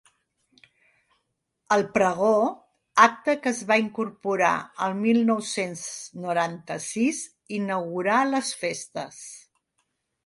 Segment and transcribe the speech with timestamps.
[1.75, 2.29] El pregó,
[3.03, 4.55] acte que es va incorporar
[4.87, 5.85] el mil nou-cents
[6.25, 7.23] noranta-sis,
[7.61, 9.25] inaugura les festes.